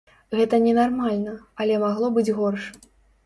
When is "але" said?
1.65-1.77